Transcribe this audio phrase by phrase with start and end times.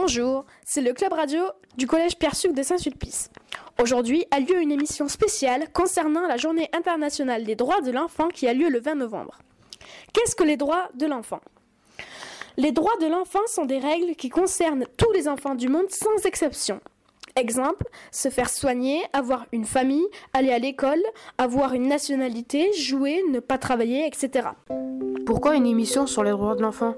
[0.00, 1.40] Bonjour, c'est le club radio
[1.76, 3.30] du collège Pierre-Suc de Saint-Sulpice.
[3.82, 8.46] Aujourd'hui a lieu une émission spéciale concernant la journée internationale des droits de l'enfant qui
[8.46, 9.40] a lieu le 20 novembre.
[10.12, 11.40] Qu'est-ce que les droits de l'enfant?
[12.56, 16.24] Les droits de l'enfant sont des règles qui concernent tous les enfants du monde sans
[16.26, 16.80] exception.
[17.34, 21.02] Exemple, se faire soigner, avoir une famille, aller à l'école,
[21.38, 24.50] avoir une nationalité, jouer, ne pas travailler, etc.
[25.26, 26.94] Pourquoi une émission sur les droits de l'enfant?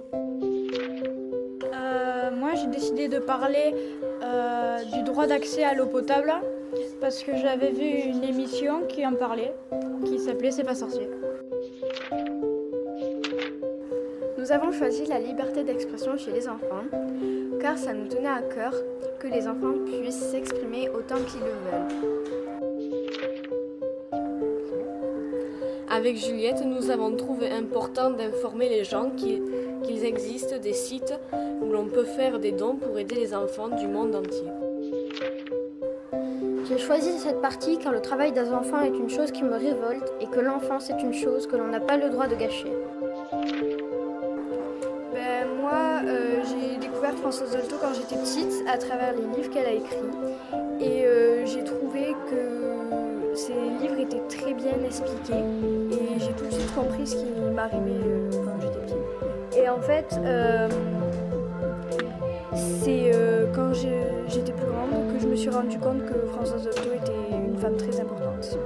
[2.41, 3.75] Moi, j'ai décidé de parler
[4.23, 6.33] euh, du droit d'accès à l'eau potable
[6.98, 9.53] parce que j'avais vu une émission qui en parlait,
[10.07, 11.07] qui s'appelait C'est pas sorcier.
[14.39, 16.84] Nous avons choisi la liberté d'expression chez les enfants
[17.61, 18.73] car ça nous tenait à cœur
[19.19, 22.20] que les enfants puissent s'exprimer autant qu'ils le veulent.
[25.91, 29.43] Avec Juliette, nous avons trouvé important d'informer les gens qu'il
[29.83, 31.15] qu'il existe des sites
[31.62, 34.48] où l'on peut faire des dons pour aider les enfants du monde entier.
[36.69, 40.12] J'ai choisi cette partie car le travail des enfants est une chose qui me révolte
[40.20, 42.73] et que l'enfance est une chose que l'on n'a pas le droit de gâcher.
[45.12, 49.67] Ben, moi, euh, j'ai découvert Françoise Dolto quand j'étais petite à travers les livres qu'elle
[49.67, 49.97] a écrits.
[50.81, 55.42] Et euh, j'ai trouvé que ces livres étaient très bien expliqués.
[55.91, 58.31] Et j'ai tout de suite compris ce qui m'arrivait euh,
[59.71, 60.69] en fait, euh,
[62.55, 66.93] c'est euh, quand j'étais plus grande que je me suis rendu compte que Françoise Dolto
[66.95, 68.59] était une femme très importante.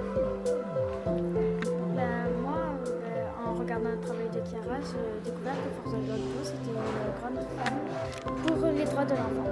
[1.05, 6.71] Ben, moi, euh, en regardant le travail de Chiara, j'ai découvert que Françoise Dolto, c'était
[6.71, 6.77] une
[7.21, 7.81] grande femme
[8.47, 9.51] pour les droits de l'enfant.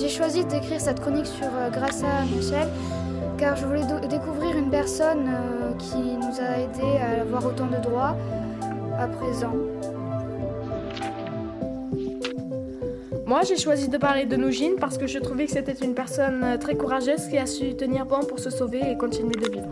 [0.00, 2.68] J'ai choisi d'écrire cette chronique sur euh, grâce à Michel,
[3.36, 7.76] car je voulais découvrir une personne euh, qui nous a aidés à avoir autant de
[7.76, 8.16] droits
[8.98, 9.54] à présent.
[13.26, 16.58] Moi, j'ai choisi de parler de Nougine parce que je trouvais que c'était une personne
[16.58, 19.68] très courageuse qui a su tenir bon pour se sauver et continuer de vivre.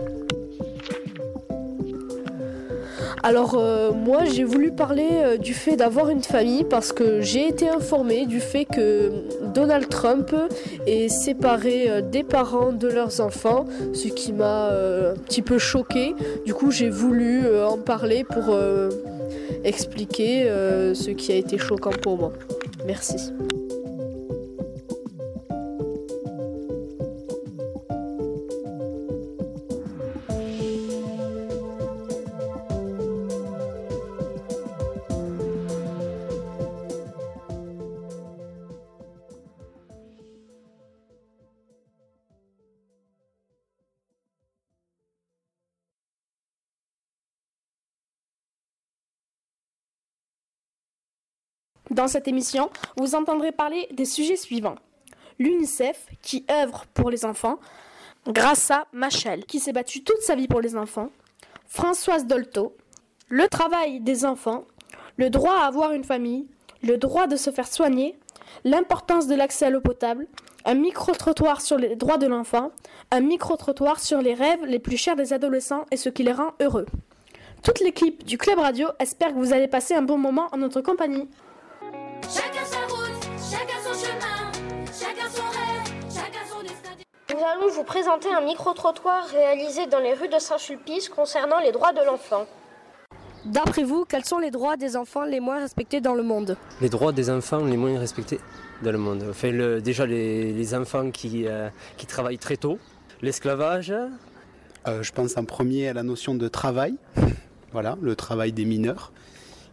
[3.23, 7.49] Alors euh, moi j'ai voulu parler euh, du fait d'avoir une famille parce que j'ai
[7.49, 9.11] été informée du fait que
[9.59, 10.33] Donald Trump
[10.87, 15.59] est séparé euh, des parents de leurs enfants, ce qui m'a euh, un petit peu
[15.59, 16.15] choqué.
[16.47, 18.57] Du coup j'ai voulu euh, en parler pour
[19.65, 20.45] expliquer
[20.95, 22.33] ce qui a été choquant pour moi.
[22.87, 23.33] Merci.
[51.99, 54.77] Dans cette émission, vous entendrez parler des sujets suivants.
[55.41, 57.59] L'UNICEF, qui œuvre pour les enfants,
[58.29, 61.11] Grâce Machel, qui s'est battue toute sa vie pour les enfants,
[61.67, 62.77] Françoise Dolto,
[63.29, 64.65] le travail des enfants,
[65.17, 66.47] le droit à avoir une famille,
[66.85, 68.17] le droit de se faire soigner,
[68.63, 70.29] l'importance de l'accès à l'eau potable,
[70.67, 72.71] un micro-trottoir sur les droits de l'enfant,
[73.11, 76.53] un micro-trottoir sur les rêves les plus chers des adolescents et ce qui les rend
[76.61, 76.87] heureux.
[77.65, 80.81] Toute l'équipe du Club Radio espère que vous allez passer un bon moment en notre
[80.81, 81.29] compagnie.
[87.55, 92.05] Allons vous présenter un micro-trottoir réalisé dans les rues de Saint-Sulpice concernant les droits de
[92.05, 92.47] l'enfant.
[93.45, 96.89] D'après vous, quels sont les droits des enfants les moins respectés dans le monde les
[96.89, 98.41] droits des enfants les moins respectés
[98.83, 99.25] dans le monde.
[99.31, 102.79] Enfin, le- déjà les, les enfants qui, euh, qui travaillent très tôt,
[103.23, 103.93] l'esclavage,
[104.87, 106.95] Euh, je pense en premier à la notion de travail,
[107.73, 109.13] voilà, le travail des mineurs,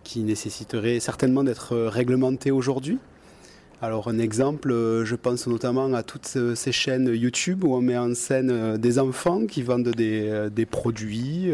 [0.04, 2.98] qui nécessiterait certainement d'être réglementé aujourd'hui.
[3.82, 7.82] Alors un exemple, euh, je pense notamment à toutes ce- ces chaînes YouTube où on
[7.82, 11.52] met en scène euh, des enfants qui vendent des, euh, produits,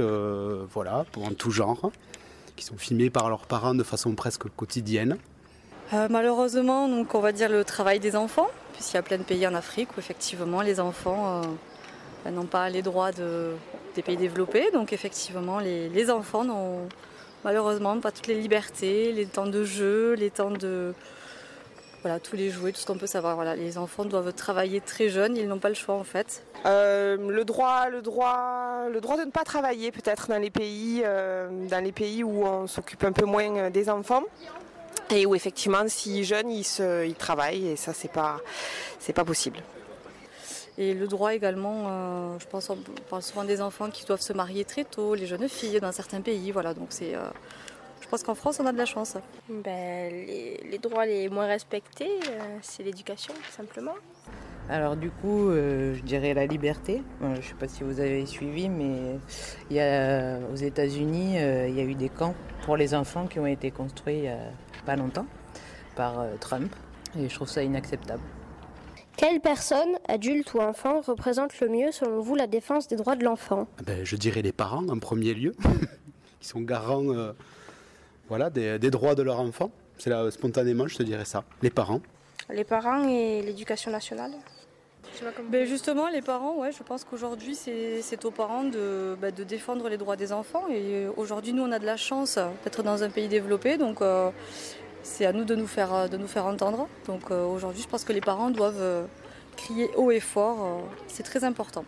[0.74, 1.92] voilà, en tout genre,
[2.56, 5.18] qui sont filmés par leurs parents de façon presque quotidienne.
[6.10, 9.46] Malheureusement, donc, on va dire le travail des enfants, puisqu'il y a plein de pays
[9.46, 11.42] en Afrique où effectivement les enfants
[12.32, 13.52] n'ont pas les droits de-
[13.96, 14.72] des pays développés.
[14.72, 16.88] Donc effectivement, les enfants n'ont
[17.44, 20.94] malheureusement pas toutes les libertés, les temps de jeu, les temps de...
[22.02, 23.36] Voilà, tous les jouets, tout ce qu'on peut savoir.
[23.36, 26.44] Voilà, les enfants doivent travailler très jeunes, ils n'ont pas le choix en fait.
[26.66, 31.04] Euh, le droit, le droit, le droit de ne pas travailler peut-être dans les pays,
[31.06, 34.24] euh, dans les pays où on s'occupe un peu moins euh, des enfants
[35.12, 38.40] et où effectivement, si jeunes, ils, se, ils travaillent et ça, c'est pas,
[39.00, 39.60] c'est pas possible.
[40.78, 42.78] Et le droit également, euh, je pense, on
[43.10, 46.22] parle souvent des enfants qui doivent se marier très tôt, les jeunes filles dans certains
[46.22, 46.52] pays.
[46.52, 47.20] Voilà, donc c'est, euh,
[48.12, 49.18] pense qu'en France, on a de la chance.
[49.50, 53.96] Ben, les, les droits les moins respectés, euh, c'est l'éducation, tout simplement.
[54.70, 57.02] Alors du coup, euh, je dirais la liberté.
[57.22, 59.18] Euh, je ne sais pas si vous avez suivi, mais
[59.70, 62.36] il y a, aux États-Unis, euh, il y a eu des camps
[62.66, 64.52] pour les enfants qui ont été construits il n'y a
[64.86, 65.26] pas longtemps
[65.96, 66.74] par euh, Trump.
[67.18, 68.22] Et je trouve ça inacceptable.
[69.18, 73.24] Quelle personne, adulte ou enfant, représente le mieux, selon vous, la défense des droits de
[73.24, 73.68] l'enfant?
[73.86, 75.54] Ben, je dirais les parents en premier lieu,
[76.40, 77.34] qui sont garants euh,
[78.32, 79.70] voilà, des, des droits de leur enfant.
[79.98, 81.44] C'est là, spontanément, je te dirais ça.
[81.62, 82.00] Les parents.
[82.50, 84.32] Les parents et l'éducation nationale.
[85.50, 89.44] Ben justement, les parents, ouais, je pense qu'aujourd'hui, c'est c'est aux parents de, bah, de
[89.44, 90.66] défendre les droits des enfants.
[90.70, 94.30] Et aujourd'hui, nous, on a de la chance d'être dans un pays développé, donc euh,
[95.04, 96.88] c'est à nous de nous faire, de nous faire entendre.
[97.08, 99.06] Donc euh, aujourd'hui, je pense que les parents doivent euh,
[99.58, 100.60] crier haut et fort.
[100.64, 101.84] euh, c'est très important.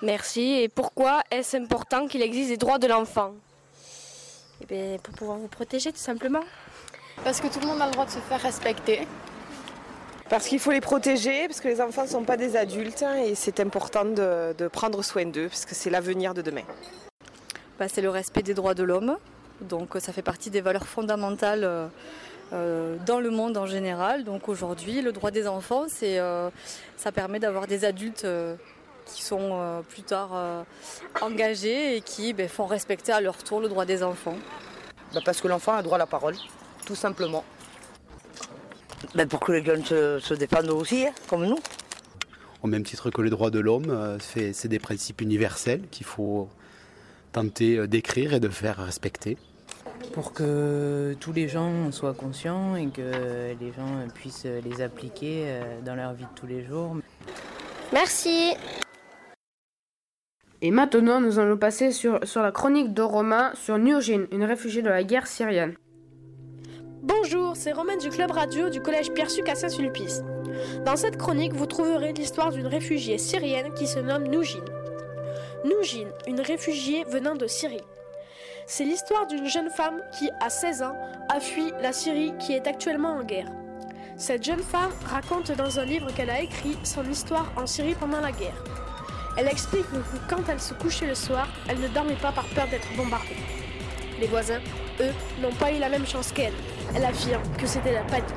[0.00, 0.44] Merci.
[0.62, 3.32] Et pourquoi est-ce important qu'il existe des droits de l'enfant?
[4.62, 6.42] Eh bien, pour pouvoir vous protéger, tout simplement.
[7.22, 9.06] Parce que tout le monde a le droit de se faire respecter.
[10.28, 13.16] Parce qu'il faut les protéger, parce que les enfants ne sont pas des adultes hein,
[13.16, 16.64] et c'est important de, de prendre soin d'eux, parce que c'est l'avenir de demain.
[17.78, 19.16] Bah, c'est le respect des droits de l'homme.
[19.60, 21.86] Donc ça fait partie des valeurs fondamentales euh,
[22.52, 24.24] euh, dans le monde en général.
[24.24, 26.50] Donc aujourd'hui, le droit des enfants, c'est, euh,
[26.96, 28.56] ça permet d'avoir des adultes euh,
[29.04, 30.62] qui sont euh, plus tard euh,
[31.20, 34.36] engagés et qui ben, font respecter à leur tour le droit des enfants.
[35.12, 36.34] Bah, parce que l'enfant a droit à la parole,
[36.86, 37.44] tout simplement.
[39.14, 41.58] Bah, pour que les jeunes se, se défendent aussi, hein, comme nous.
[42.62, 46.48] Au même titre que les droits de l'homme, euh, c'est des principes universels qu'il faut
[47.32, 49.36] tenter d'écrire et de faire respecter.
[50.12, 55.94] Pour que tous les gens soient conscients et que les gens puissent les appliquer dans
[55.94, 56.96] leur vie de tous les jours.
[57.92, 58.54] Merci.
[60.66, 64.88] Et maintenant, nous allons passer sur, la chronique de Romain sur Nurjin, une réfugiée de
[64.88, 65.74] la guerre syrienne.
[67.02, 70.22] Bonjour, c'est Romaine du Club Radio du Collège Pierre-Suc à Saint-Sulpice.
[70.86, 74.64] Dans cette chronique, vous trouverez l'histoire d'une réfugiée syrienne qui se nomme Noujin.
[75.66, 77.84] Noujin, une réfugiée venant de Syrie.
[78.66, 80.96] C'est l'histoire d'une jeune femme qui, à 16 ans,
[81.28, 83.52] a fui la Syrie qui est actuellement en guerre.
[84.16, 88.22] Cette jeune femme raconte dans un livre qu'elle a écrit son histoire en Syrie pendant
[88.22, 88.64] la guerre.
[89.36, 89.96] Elle explique que
[90.28, 93.36] quand elle se couchait le soir, elle ne dormait pas par peur d'être bombardée.
[94.20, 94.60] Les voisins,
[95.00, 96.52] eux, n'ont pas eu la même chance qu'elle.
[96.94, 98.28] Elle affirme que c'était la panique.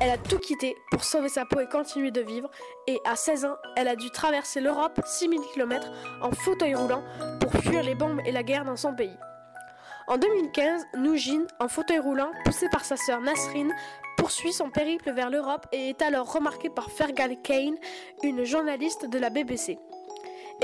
[0.00, 2.50] Elle a tout quitté pour sauver sa peau et continuer de vivre.
[2.86, 5.90] Et à 16 ans, elle a dû traverser l'Europe 6000 km
[6.20, 7.02] en fauteuil roulant
[7.40, 9.16] pour fuir les bombes et la guerre dans son pays.
[10.08, 13.68] En 2015, Noujin, en fauteuil roulant, poussé par sa sœur Nasrin,
[14.16, 17.76] poursuit son périple vers l'Europe et est alors remarqué par Fergal Kane,
[18.22, 19.78] une journaliste de la BBC.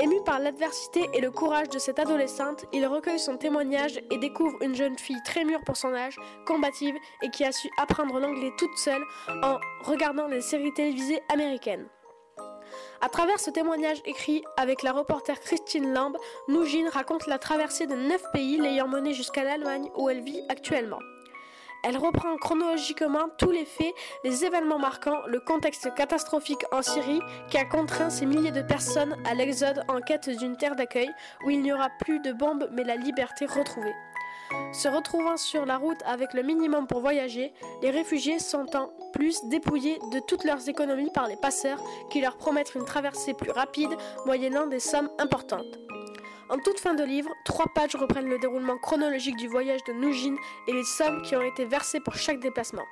[0.01, 4.61] Ému par l'adversité et le courage de cette adolescente, il recueille son témoignage et découvre
[4.61, 6.15] une jeune fille très mûre pour son âge,
[6.45, 9.03] combative et qui a su apprendre l'anglais toute seule
[9.43, 11.85] en regardant les séries télévisées américaines.
[13.01, 16.15] À travers ce témoignage écrit avec la reporter Christine Lamb,
[16.47, 20.99] Noujin raconte la traversée de neuf pays l'ayant menée jusqu'à l'Allemagne où elle vit actuellement.
[21.83, 23.93] Elle reprend chronologiquement tous les faits,
[24.23, 29.15] les événements marquants, le contexte catastrophique en Syrie qui a contraint ces milliers de personnes
[29.25, 31.09] à l'exode en quête d'une terre d'accueil
[31.45, 33.95] où il n'y aura plus de bombes mais la liberté retrouvée.
[34.73, 39.43] Se retrouvant sur la route avec le minimum pour voyager, les réfugiés sont en plus
[39.45, 43.95] dépouillés de toutes leurs économies par les passeurs qui leur promettent une traversée plus rapide
[44.25, 45.79] moyennant des sommes importantes.
[46.49, 50.35] En toute fin de livre, trois pages reprennent le déroulement chronologique du voyage de Noujin
[50.67, 52.85] et les sommes qui ont été versées pour chaque déplacement.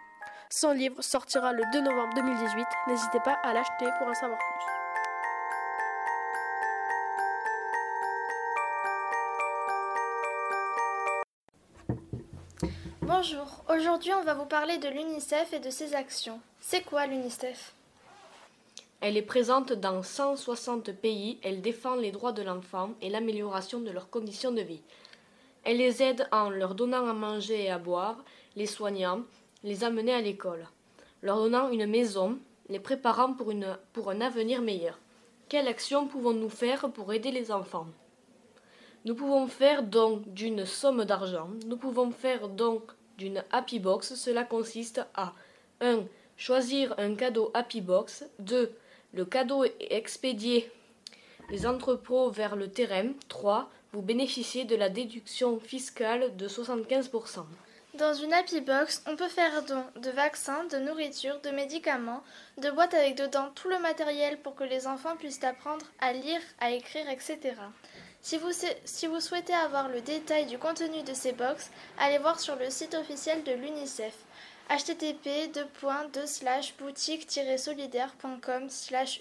[0.51, 2.67] Son livre sortira le 2 novembre 2018.
[2.87, 4.65] N'hésitez pas à l'acheter pour en savoir plus.
[13.01, 16.39] Bonjour, aujourd'hui on va vous parler de l'UNICEF et de ses actions.
[16.61, 17.73] C'est quoi l'UNICEF?
[18.99, 23.91] Elle est présente dans 160 pays, elle défend les droits de l'enfant et l'amélioration de
[23.91, 24.81] leurs conditions de vie.
[25.63, 28.23] Elle les aide en leur donnant à manger et à boire,
[28.55, 29.21] les soignant,
[29.63, 30.67] les amener à l'école,
[31.21, 32.39] leur donnant une maison,
[32.69, 34.97] les préparant pour, un avenir meilleur.
[35.47, 37.87] Quelle action pouvons-nous faire pour aider les enfants?
[39.05, 42.81] Nous pouvons faire don d'une somme d'argent, nous pouvons faire don
[43.19, 45.33] d'une Happy Box, cela consiste à
[45.81, 46.03] 1.
[46.35, 48.25] Choisir un cadeau Happy Box.
[48.39, 48.71] 2.
[49.17, 50.71] Le cadeau est expédié
[51.50, 53.13] les entrepôts vers le terrain.
[53.29, 53.67] 3.
[53.91, 57.43] Vous bénéficiez de la déduction fiscale de 75%.
[57.95, 62.21] Dans une Happy Box, on peut faire don de vaccins, de nourriture, de médicaments,
[62.59, 66.41] de boîtes avec dedans tout le matériel pour que les enfants puissent apprendre à lire,
[66.59, 67.55] à écrire, etc.
[68.21, 68.51] Si vous,
[68.86, 72.69] si vous souhaitez avoir le détail du contenu de ces box, allez voir sur le
[72.69, 74.13] site officiel de l'UNICEF
[74.69, 75.50] http
[76.79, 78.67] boutique-solidaire.com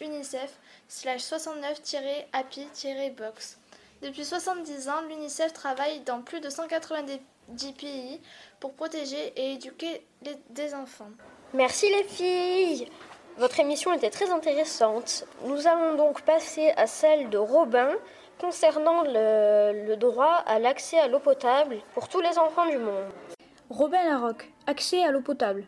[0.00, 0.58] unicef
[0.90, 3.58] 69-happy-box.
[4.02, 7.20] Depuis 70 ans, l'UNICEF travaille dans plus de 190
[7.72, 8.20] pays
[8.60, 11.10] pour protéger et éduquer les, des enfants.
[11.54, 12.90] Merci les filles
[13.38, 15.24] Votre émission était très intéressante.
[15.44, 17.88] Nous allons donc passer à celle de Robin
[18.38, 23.08] concernant le, le droit à l'accès à l'eau potable pour tous les enfants du monde.
[23.70, 25.64] Robin Larocque, accès à l'eau potable.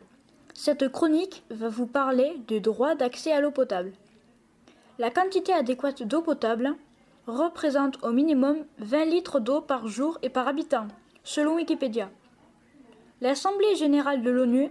[0.55, 3.93] Cette chronique va vous parler du droit d'accès à l'eau potable.
[4.99, 6.75] La quantité adéquate d'eau potable
[7.29, 10.89] représente au minimum 20 litres d'eau par jour et par habitant,
[11.23, 12.11] selon Wikipédia.
[13.21, 14.71] L'Assemblée générale de l'ONU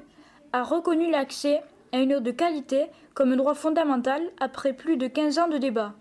[0.51, 1.61] a reconnu l'accès
[1.93, 5.57] à une eau de qualité comme un droit fondamental après plus de 15 ans de
[5.57, 5.93] débat.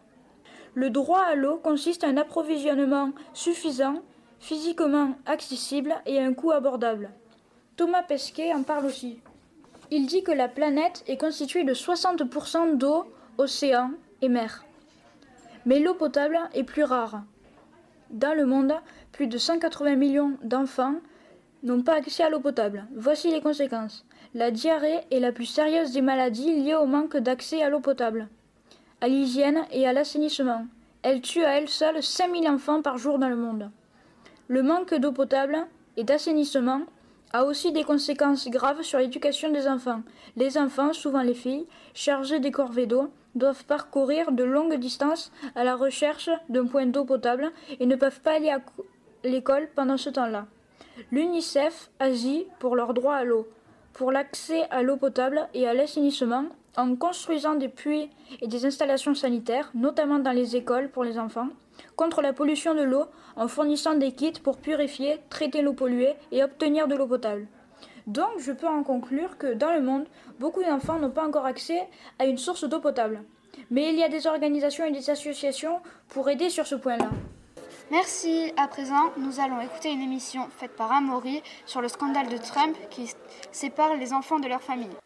[0.75, 4.03] Le droit à l'eau consiste à un approvisionnement suffisant,
[4.41, 7.11] physiquement accessible et à un coût abordable.
[7.77, 9.19] Thomas Pesquet en parle aussi.
[9.91, 13.05] Il dit que la planète est constituée de 60% d'eau,
[13.37, 13.91] océans
[14.23, 14.65] et mers.
[15.67, 17.23] Mais l'eau potable est plus rare.
[18.11, 18.73] Dans le monde,
[19.13, 20.95] plus de 180 millions d'enfants
[21.65, 22.87] n'ont pas accès à l'eau potable.
[22.95, 24.07] Voici les conséquences.
[24.33, 28.29] La diarrhée est la plus sérieuse des maladies liées au manque d'accès à l'eau potable,
[29.03, 30.67] à l'hygiène et à l'assainissement.
[31.03, 33.71] Elle tue à elle seule 5000 enfants par jour dans le monde.
[34.49, 35.59] Le manque d'eau potable
[35.99, 36.83] et d'assainissement
[37.33, 40.03] a aussi des conséquences graves sur l'éducation des enfants.
[40.37, 45.65] Les enfants, souvent les filles, chargées des corvées d'eau, doivent parcourir de longues distances à
[45.65, 48.61] la recherche d'un point d'eau potable et ne peuvent pas aller à
[49.25, 50.47] l'école pendant ce temps-là.
[51.13, 53.47] L'UNICEF agit pour leur droit à l'eau,
[53.93, 59.15] pour l'accès à l'eau potable et à l'assainissement en construisant des puits et des installations
[59.15, 61.49] sanitaires, notamment dans les écoles pour les enfants,
[61.97, 66.45] contre la pollution de l'eau en fournissant des kits pour purifier, traiter l'eau polluée et
[66.45, 67.47] obtenir de l'eau potable.
[68.07, 70.07] Donc je peux en conclure que dans le monde,
[70.39, 71.89] beaucoup d'enfants n'ont pas encore accès
[72.19, 73.25] à une source d'eau potable.
[73.71, 77.11] Mais il y a des organisations et des associations pour aider sur ce point-là.
[77.91, 78.53] Merci.
[78.57, 82.77] À présent, nous allons écouter une émission faite par Amaury sur le scandale de Trump
[82.91, 83.13] qui
[83.53, 84.97] sépare les enfants de leur famille.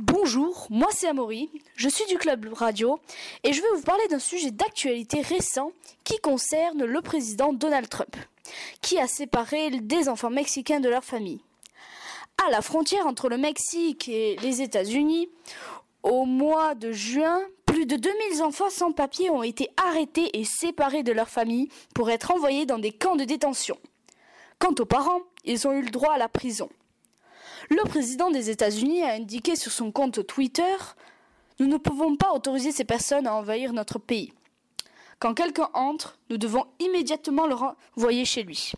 [0.00, 3.00] Bonjour, moi c'est Amaury, je suis du Club Radio
[3.42, 5.72] et je vais vous parler d'un sujet d'actualité récent
[6.04, 8.14] qui concerne le président Donald Trump,
[8.80, 11.40] qui a séparé des enfants mexicains de leur famille.
[12.46, 15.30] À la frontière entre le Mexique et les États-Unis,
[16.04, 21.02] au mois de juin, plus de 2000 enfants sans papier ont été arrêtés et séparés
[21.02, 23.76] de leur famille pour être envoyés dans des camps de détention.
[24.60, 26.68] Quant aux parents, ils ont eu le droit à la prison.
[27.70, 30.76] Le président des États-Unis a indiqué sur son compte Twitter
[31.60, 34.32] Nous ne pouvons pas autoriser ces personnes à envahir notre pays.
[35.18, 38.72] Quand quelqu'un entre, nous devons immédiatement le renvoyer chez lui.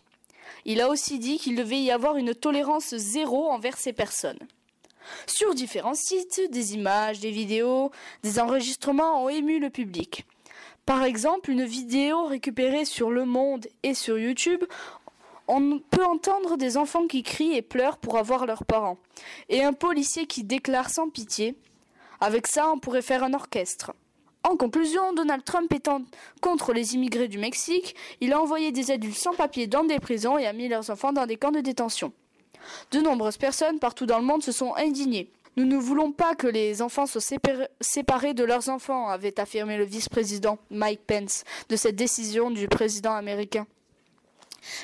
[0.65, 4.39] Il a aussi dit qu'il devait y avoir une tolérance zéro envers ces personnes.
[5.25, 7.91] Sur différents sites, des images, des vidéos,
[8.23, 10.25] des enregistrements ont ému le public.
[10.85, 14.63] Par exemple, une vidéo récupérée sur Le Monde et sur YouTube,
[15.53, 18.97] on peut entendre des enfants qui crient et pleurent pour avoir leurs parents,
[19.49, 21.55] et un policier qui déclare sans pitié
[22.21, 23.91] Avec ça, on pourrait faire un orchestre.
[24.43, 26.03] En conclusion, Donald Trump étant
[26.41, 30.37] contre les immigrés du Mexique, il a envoyé des adultes sans papier dans des prisons
[30.37, 32.13] et a mis leurs enfants dans des camps de détention.
[32.91, 35.29] De nombreuses personnes partout dans le monde se sont indignées.
[35.57, 37.21] Nous ne voulons pas que les enfants soient
[37.81, 43.13] séparés de leurs enfants, avait affirmé le vice-président Mike Pence de cette décision du président
[43.13, 43.67] américain.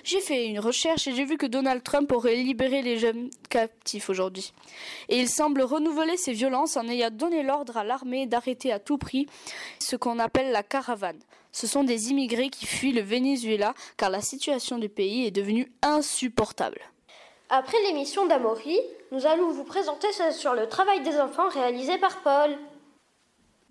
[0.03, 4.10] J'ai fait une recherche et j'ai vu que Donald Trump aurait libéré les jeunes captifs
[4.10, 4.53] aujourd'hui.
[5.10, 8.98] Et il semble renouveler ses violences en ayant donné l'ordre à l'armée d'arrêter à tout
[8.98, 9.27] prix
[9.79, 11.19] ce qu'on appelle la caravane.
[11.51, 15.72] Ce sont des immigrés qui fuient le Venezuela car la situation du pays est devenue
[15.81, 16.79] insupportable.
[17.50, 18.77] Après l'émission d'Amaury,
[19.12, 22.57] nous allons vous présenter sur le travail des enfants réalisé par Paul.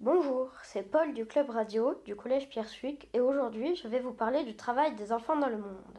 [0.00, 4.12] Bonjour, c'est Paul du Club Radio du Collège Pierre Suic et aujourd'hui je vais vous
[4.12, 5.98] parler du travail des enfants dans le monde.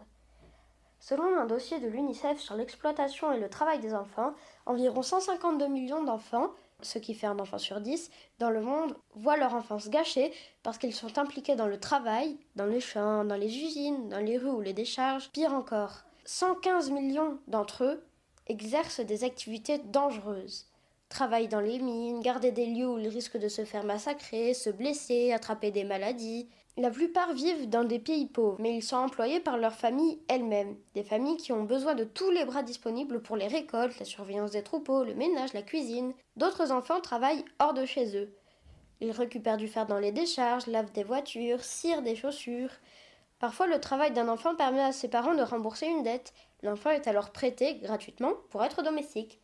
[1.00, 4.36] Selon un dossier de l'UNICEF sur l'exploitation et le travail des enfants,
[4.68, 6.52] environ 152 millions d'enfants,
[6.84, 10.78] ce qui fait un enfant sur 10, dans le monde voient leur enfance gâchée parce
[10.78, 14.52] qu'ils sont impliqués dans le travail, dans les champs, dans les usines, dans les rues
[14.52, 16.04] ou les décharges, pire encore.
[16.26, 18.06] 115 millions d'entre eux
[18.46, 20.68] exercent des activités dangereuses.
[21.10, 24.70] Travaillent dans les mines, garder des lieux où ils risquent de se faire massacrer, se
[24.70, 26.50] blesser, attraper des maladies.
[26.76, 30.76] La plupart vivent dans des pays pauvres, mais ils sont employés par leurs familles elles-mêmes.
[30.94, 34.52] Des familles qui ont besoin de tous les bras disponibles pour les récoltes, la surveillance
[34.52, 36.14] des troupeaux, le ménage, la cuisine.
[36.36, 38.36] D'autres enfants travaillent hors de chez eux.
[39.00, 42.72] Ils récupèrent du fer dans les décharges, lavent des voitures, cirent des chaussures.
[43.40, 46.34] Parfois, le travail d'un enfant permet à ses parents de rembourser une dette.
[46.64, 49.40] L'enfant est alors prêté gratuitement pour être domestique.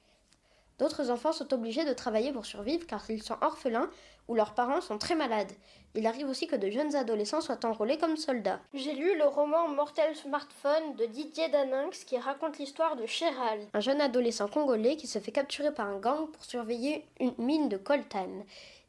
[0.80, 3.89] D'autres enfants sont obligés de travailler pour survivre car ils sont orphelins
[4.27, 5.51] ou leurs parents sont très malades.
[5.96, 8.60] Il arrive aussi que de jeunes adolescents soient enrôlés comme soldats.
[8.74, 13.80] J'ai lu le roman Mortel Smartphone de Didier Daninx qui raconte l'histoire de Cheral, un
[13.80, 17.77] jeune adolescent congolais qui se fait capturer par un gang pour surveiller une mine de
[17.77, 18.44] coltan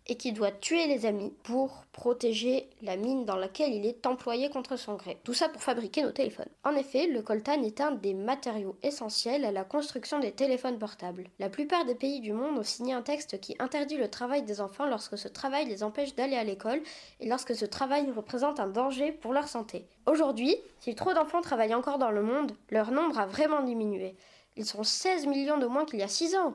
[0.06, 4.50] et qui doit tuer les amis pour protéger la mine dans laquelle il est employé
[4.50, 5.18] contre son gré.
[5.24, 6.48] Tout ça pour fabriquer nos téléphones.
[6.62, 11.30] En effet, le coltan est un des matériaux essentiels à la construction des téléphones portables.
[11.38, 14.60] La plupart des pays du monde ont signé un texte qui interdit le travail des
[14.60, 16.82] enfants lorsque ce travail les empêche d'aller à l'école
[17.20, 19.86] et lorsque ce travail représente un danger pour leur santé.
[20.04, 24.16] Aujourd'hui, si trop d'enfants travaillent encore dans le monde, leur nombre a vraiment diminué.
[24.56, 26.54] Ils sont 16 millions de moins qu'il y a 6 ans.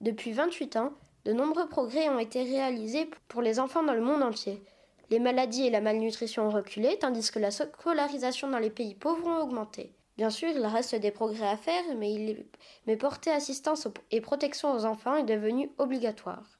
[0.00, 0.92] Depuis 28 ans,
[1.24, 4.62] de nombreux progrès ont été réalisés pour les enfants dans le monde entier.
[5.10, 9.26] Les maladies et la malnutrition ont reculé, tandis que la scolarisation dans les pays pauvres
[9.26, 9.92] ont augmenté.
[10.16, 15.16] Bien sûr, il reste des progrès à faire, mais, porter assistance et protection aux enfants
[15.16, 16.58] est devenu obligatoire.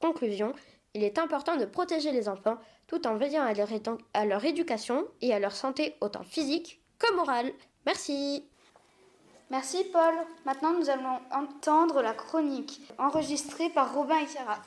[0.00, 0.52] Conclusion,
[0.92, 5.38] il est important de protéger les enfants tout en veillant à leur éducation et à
[5.38, 7.52] leur santé autant physique que morale.
[7.86, 8.48] Merci.
[9.50, 10.14] Merci Paul.
[10.44, 14.60] Maintenant nous allons entendre la chronique enregistrée par Robin et Chiara.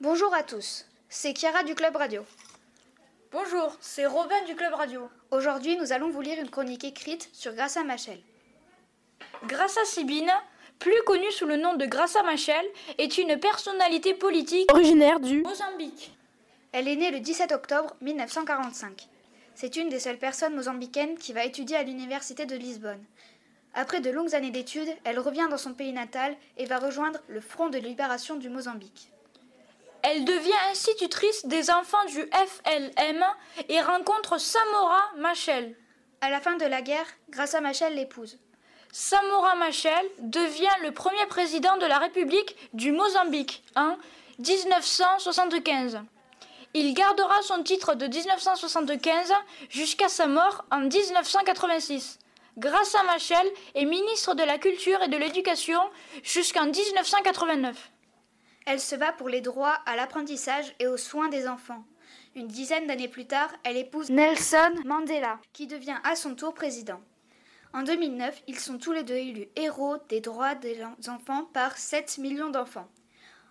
[0.00, 2.24] Bonjour à tous, c'est Chiara du Club Radio.
[3.32, 5.08] Bonjour, c'est Robin du Club Radio.
[5.32, 8.20] Aujourd'hui nous allons vous lire une chronique écrite sur Grâce Machel.
[9.46, 10.30] Grâce Sibine,
[10.78, 12.64] plus connue sous le nom de Grâce Machel,
[12.96, 16.16] est une personnalité politique Originaire du Mozambique.
[16.70, 19.08] Elle est née le 17 octobre 1945.
[19.60, 23.04] C'est une des seules personnes mozambicaines qui va étudier à l'université de Lisbonne.
[23.74, 27.40] Après de longues années d'études, elle revient dans son pays natal et va rejoindre le
[27.40, 29.10] Front de libération du Mozambique.
[30.02, 33.24] Elle devient institutrice des enfants du FLM
[33.68, 35.74] et rencontre Samora Machel.
[36.20, 38.38] À la fin de la guerre, Graça Machel l'épouse.
[38.92, 43.96] Samora Machel devient le premier président de la République du Mozambique en
[44.38, 45.98] 1975.
[46.80, 49.32] Il gardera son titre de 1975
[49.68, 52.20] jusqu'à sa mort en 1986.
[52.56, 55.80] Graça Machel est ministre de la Culture et de l'Éducation
[56.22, 57.90] jusqu'en 1989.
[58.64, 61.82] Elle se bat pour les droits à l'apprentissage et aux soins des enfants.
[62.36, 67.00] Une dizaine d'années plus tard, elle épouse Nelson Mandela, qui devient à son tour président.
[67.74, 72.18] En 2009, ils sont tous les deux élus héros des droits des enfants par 7
[72.18, 72.88] millions d'enfants.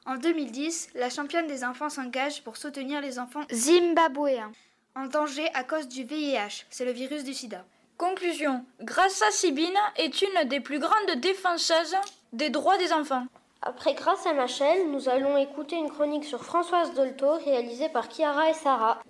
[0.08, 4.54] En 2010, la championne des enfants s'engage pour soutenir les enfants zimbabwéens
[4.96, 7.66] en danger à cause du VIH, c'est le virus du sida.
[7.98, 8.64] Conclusion.
[8.82, 11.98] Graça Sibine est une des plus grandes défenseuses
[12.32, 13.26] des droits des enfants.
[13.62, 18.50] Après Grâce à Machel, nous allons écouter une chronique sur Françoise Dolto réalisée par Chiara
[18.50, 19.02] et Sarah.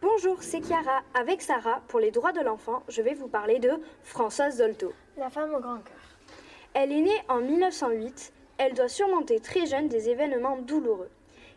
[0.00, 1.00] Bonjour, c'est Chiara.
[1.14, 3.72] Avec Sarah, pour les droits de l'enfant, je vais vous parler de
[4.04, 4.92] Françoise Dolto.
[5.16, 5.96] La femme au grand cœur.
[6.72, 8.32] Elle est née en 1908.
[8.64, 11.10] Elle doit surmonter très jeune des événements douloureux.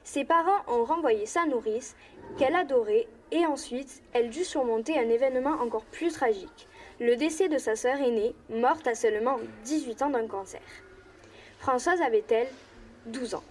[0.04, 1.96] Ses parents ont renvoyé sa nourrice,
[2.36, 6.68] qu'elle adorait, et ensuite, elle dut surmonter un événement encore plus tragique.
[7.00, 10.64] Le décès de sa sœur aînée, morte à seulement 18 ans d'un cancer.
[11.60, 12.48] Françoise avait-elle
[13.06, 13.44] 12 ans.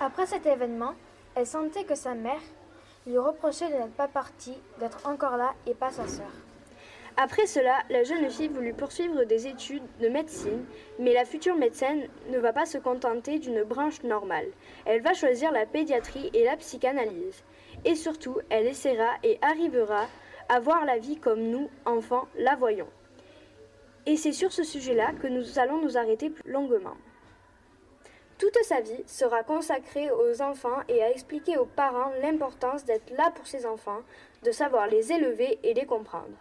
[0.00, 0.94] Après cet événement,
[1.34, 2.40] elle sentait que sa mère
[3.06, 6.32] lui reprochait de n'être pas partie, d'être encore là et pas sa sœur.
[7.18, 10.64] Après cela, la jeune fille voulut poursuivre des études de médecine,
[10.98, 11.98] mais la future médecin
[12.30, 14.46] ne va pas se contenter d'une branche normale.
[14.86, 17.44] Elle va choisir la pédiatrie et la psychanalyse.
[17.84, 20.06] Et surtout, elle essaiera et arrivera
[20.48, 22.88] à voir la vie comme nous, enfants, la voyons.
[24.06, 26.96] Et c'est sur ce sujet-là que nous allons nous arrêter plus longuement.
[28.38, 33.30] Toute sa vie sera consacrée aux enfants et à expliquer aux parents l'importance d'être là
[33.34, 34.00] pour ses enfants,
[34.42, 36.36] de savoir les élever et les comprendre.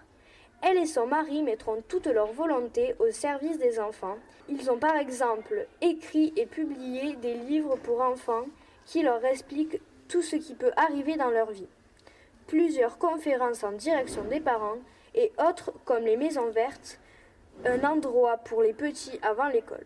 [0.61, 4.17] Elle et son mari mettront toute leur volonté au service des enfants.
[4.47, 8.45] Ils ont par exemple écrit et publié des livres pour enfants
[8.85, 11.67] qui leur expliquent tout ce qui peut arriver dans leur vie.
[12.47, 14.77] Plusieurs conférences en direction des parents
[15.15, 16.99] et autres comme les maisons vertes,
[17.65, 19.85] un endroit pour les petits avant l'école.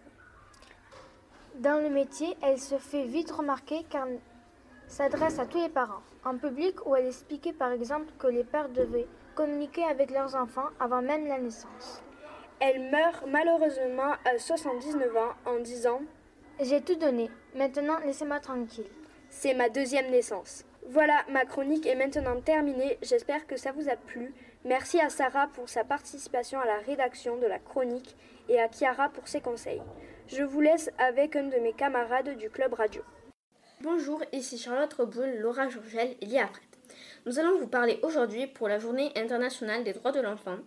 [1.56, 4.08] Dans le métier, elle se fait vite remarquer car
[4.88, 6.02] s'adresse à tous les parents.
[6.26, 10.70] En public, où elle expliquait par exemple que les pères devaient communiquer avec leurs enfants
[10.80, 12.02] avant même la naissance.
[12.60, 16.02] Elle meurt malheureusement à 79 ans en disant
[16.62, 18.90] J'ai tout donné, maintenant laissez-moi tranquille.
[19.30, 20.64] C'est ma deuxième naissance.
[20.88, 22.98] Voilà, ma chronique est maintenant terminée.
[23.02, 24.34] J'espère que ça vous a plu.
[24.64, 28.16] Merci à Sarah pour sa participation à la rédaction de la chronique
[28.50, 29.82] et à Chiara pour ses conseils.
[30.28, 33.02] Je vous laisse avec un de mes camarades du club radio.
[33.82, 36.65] Bonjour, ici Charlotte Reboul, Laura Jourgel et Lia Fred.
[37.26, 40.58] Nous allons vous parler aujourd'hui pour la Journée internationale des droits de l'enfant,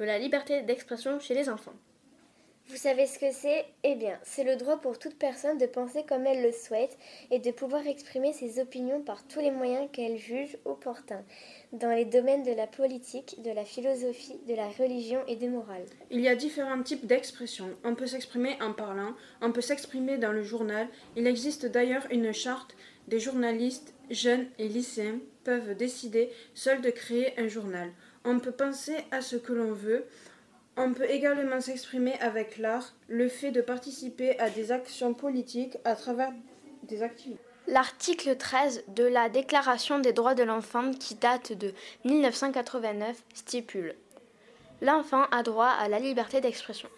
[0.00, 1.74] de la liberté d'expression chez les enfants.
[2.66, 3.64] Vous savez ce que c'est?
[3.84, 6.98] Eh bien, c'est le droit pour toute personne de penser comme elle le souhaite
[7.30, 11.24] et de pouvoir exprimer ses opinions par tous les moyens qu'elle juge opportuns,
[11.72, 15.86] dans les domaines de la politique, de la philosophie, de la religion et des morales.
[16.10, 17.70] Il y a différents types d'expressions.
[17.84, 20.88] On peut s'exprimer en parlant, on peut s'exprimer dans le journal.
[21.14, 22.74] Il existe d'ailleurs une charte
[23.06, 27.90] des journalistes jeunes et lycéens peuvent décider seuls de créer un journal.
[28.24, 30.04] On peut penser à ce que l'on veut.
[30.76, 35.94] On peut également s'exprimer avec l'art, le fait de participer à des actions politiques à
[35.94, 36.32] travers
[36.84, 37.40] des activités.
[37.66, 41.72] L'article 13 de la Déclaration des droits de l'enfant qui date de
[42.04, 43.94] 1989 stipule
[44.82, 46.88] L'enfant a droit à la liberté d'expression.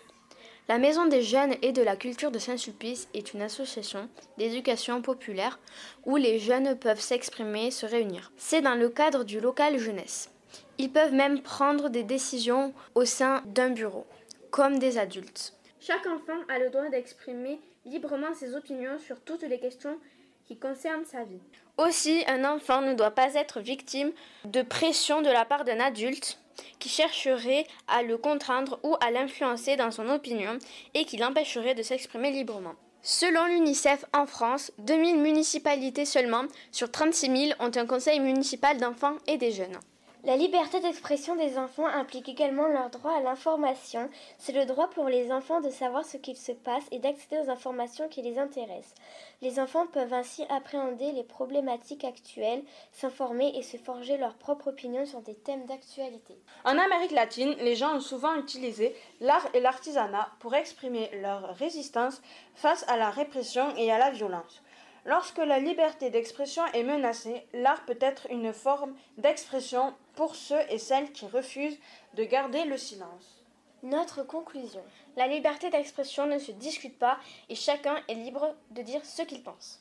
[0.68, 5.58] La Maison des jeunes et de la culture de Saint-Sulpice est une association d'éducation populaire
[6.06, 8.30] où les jeunes peuvent s'exprimer et se réunir.
[8.36, 10.30] C'est dans le cadre du local jeunesse.
[10.78, 14.06] Ils peuvent même prendre des décisions au sein d'un bureau,
[14.50, 15.52] comme des adultes.
[15.80, 19.98] Chaque enfant a le droit d'exprimer librement ses opinions sur toutes les questions
[20.46, 21.40] qui concernent sa vie.
[21.78, 24.12] Aussi, un enfant ne doit pas être victime
[24.44, 26.38] de pression de la part d'un adulte
[26.78, 30.58] qui chercherait à le contraindre ou à l'influencer dans son opinion
[30.94, 32.74] et qui l'empêcherait de s'exprimer librement.
[33.02, 39.16] Selon l'UNICEF en France, 2000 municipalités seulement sur 36 000 ont un conseil municipal d'enfants
[39.26, 39.78] et des jeunes.
[40.24, 44.08] La liberté d'expression des enfants implique également leur droit à l'information.
[44.38, 47.50] C'est le droit pour les enfants de savoir ce qu'il se passe et d'accéder aux
[47.50, 48.94] informations qui les intéressent.
[49.40, 55.04] Les enfants peuvent ainsi appréhender les problématiques actuelles, s'informer et se forger leur propre opinion
[55.06, 56.36] sur des thèmes d'actualité.
[56.64, 62.22] En Amérique latine, les gens ont souvent utilisé l'art et l'artisanat pour exprimer leur résistance
[62.54, 64.62] face à la répression et à la violence.
[65.04, 70.78] Lorsque la liberté d'expression est menacée, l'art peut être une forme d'expression pour ceux et
[70.78, 71.78] celles qui refusent
[72.14, 73.42] de garder le silence.
[73.82, 74.82] Notre conclusion.
[75.16, 79.42] La liberté d'expression ne se discute pas et chacun est libre de dire ce qu'il
[79.42, 79.80] pense.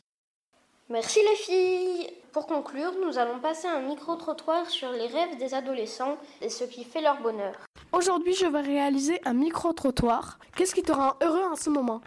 [0.90, 6.18] Merci les filles Pour conclure, nous allons passer un micro-trottoir sur les rêves des adolescents
[6.42, 7.54] et ce qui fait leur bonheur.
[7.92, 10.40] Aujourd'hui, je vais réaliser un micro-trottoir.
[10.56, 12.02] Qu'est-ce qui te rend heureux en ce moment?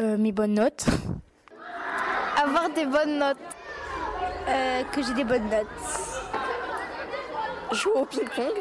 [0.00, 0.86] Euh, Mes bonnes notes.
[2.56, 3.36] Avoir des bonnes notes.
[4.48, 5.66] Euh, que j'ai des bonnes notes.
[7.72, 8.54] Jouer au ping-pong.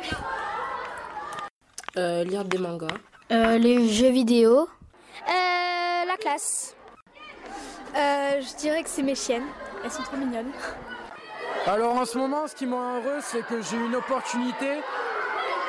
[1.95, 2.87] Euh, lire des mangas.
[3.31, 4.67] Euh, les jeux vidéo.
[5.29, 6.75] Euh, la classe.
[7.95, 9.47] Euh, je dirais que c'est mes chiennes.
[9.81, 10.51] Elles sont trop mignonnes.
[11.65, 14.81] Alors en ce moment, ce qui me rend heureux, c'est que j'ai une opportunité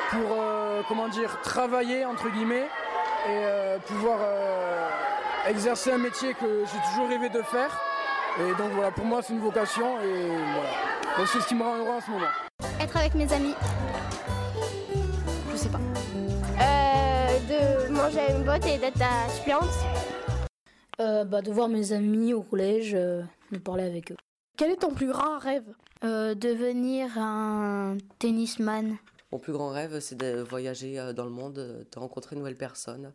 [0.09, 2.67] pour, euh, comment dire, travailler, entre guillemets,
[3.25, 4.89] et euh, pouvoir euh,
[5.47, 7.71] exercer un métier que j'ai toujours rêvé de faire.
[8.39, 10.69] Et donc voilà, pour moi, c'est une vocation, et voilà.
[11.17, 12.27] Donc, c'est ce qui me rend heureux en ce moment.
[12.79, 13.55] Être avec mes amis.
[15.51, 15.79] Je sais pas.
[15.79, 19.63] Euh, de manger une botte et d'être à suppléante.
[20.99, 24.17] Euh, bah, de voir mes amis au collège, euh, de parler avec eux.
[24.55, 25.65] Quel est ton plus grand rêve?
[26.03, 28.97] Euh, devenir un tennisman.
[29.31, 33.13] Mon plus grand rêve, c'est de voyager dans le monde, de rencontrer de nouvelles personnes.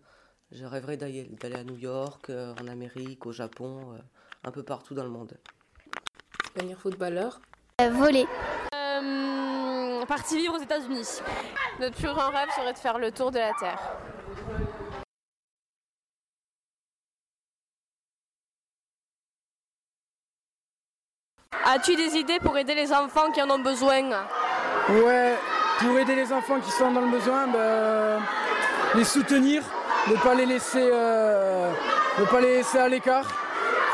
[0.51, 3.99] Je rêverais d'aller à New York, en Amérique, au Japon, euh,
[4.44, 5.37] un peu partout dans le monde.
[6.55, 7.40] Devenir footballeur.
[7.81, 8.26] Euh, voler.
[8.74, 11.20] Euh, parti vivre aux États-Unis.
[11.81, 13.81] Notre plus grand rêve serait de faire le tour de la Terre.
[21.64, 24.02] As-tu des idées pour aider les enfants qui en ont besoin?
[24.90, 25.37] Ouais,
[25.78, 28.20] pour aider les enfants qui sont dans le besoin, ben,
[28.94, 29.62] les soutenir,
[30.09, 31.70] ne pas les laisser, euh,
[32.18, 33.41] ne pas les laisser à l'écart.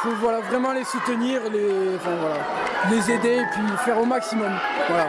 [0.03, 2.37] Faut voilà, vraiment les soutenir, les, enfin, voilà,
[2.91, 4.53] les aider et puis faire au maximum.
[4.89, 5.07] Voilà.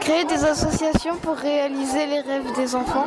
[0.00, 3.06] Créer des associations pour réaliser les rêves des enfants.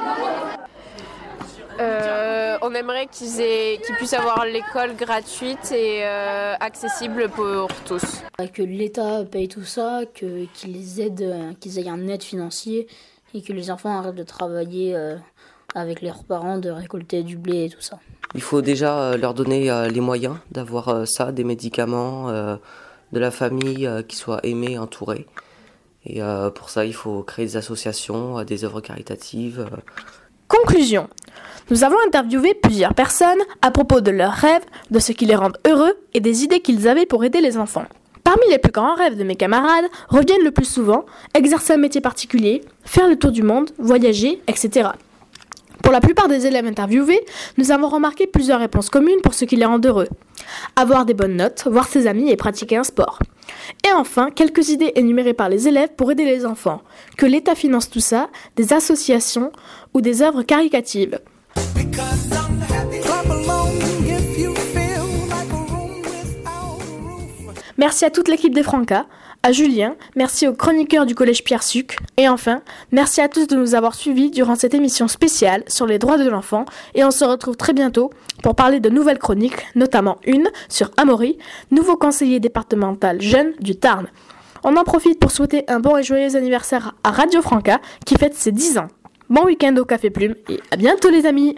[1.81, 8.23] Euh, on aimerait qu'ils aient- qu'ils puissent avoir l'école gratuite et euh, accessible pour tous.
[8.53, 12.87] Que l'État paye tout ça, que- qu'ils aident, euh, qu'ils aient un aide financier
[13.33, 15.17] et que les enfants arrêtent de travailler euh,
[15.75, 17.99] avec leurs parents, de récolter du blé et tout ça.
[18.35, 22.29] Il faut déjà euh, leur donner euh, les moyens d'avoir euh, ça, des médicaments,
[23.11, 25.25] de la famille qui soit aimée, entourée.
[26.05, 26.21] Et
[26.53, 29.65] pour ça, il faut créer des associations, des œuvres caritatives.
[30.47, 31.07] Conclusion.
[31.69, 35.51] Nous avons interviewé plusieurs personnes à propos de leurs rêves, de ce qui les rend
[35.65, 37.85] heureux et des idées qu'ils avaient pour aider les enfants.
[38.23, 42.01] Parmi les plus grands rêves de mes camarades reviennent le plus souvent exercer un métier
[42.01, 44.89] particulier, faire le tour du monde, voyager, etc.
[45.83, 47.23] Pour la plupart des élèves interviewés,
[47.57, 50.07] nous avons remarqué plusieurs réponses communes pour ce qui les rend heureux.
[50.75, 53.19] Avoir des bonnes notes, voir ses amis et pratiquer un sport.
[53.87, 56.81] Et enfin, quelques idées énumérées par les élèves pour aider les enfants.
[57.17, 59.51] Que l'État finance tout ça, des associations
[59.93, 61.19] ou des œuvres caricatives.
[67.77, 69.05] Merci à toute l'équipe des Francas,
[69.45, 73.55] à Julien, merci aux chroniqueurs du Collège Pierre Suc, et enfin, merci à tous de
[73.55, 77.23] nous avoir suivis durant cette émission spéciale sur les droits de l'enfant, et on se
[77.23, 78.09] retrouve très bientôt
[78.41, 81.37] pour parler de nouvelles chroniques, notamment une sur Amaury,
[81.69, 84.07] nouveau conseiller départemental jeune du Tarn.
[84.63, 88.33] On en profite pour souhaiter un bon et joyeux anniversaire à Radio Franca qui fête
[88.33, 88.87] ses 10 ans.
[89.29, 91.55] Bon week-end au Café Plume et à bientôt les amis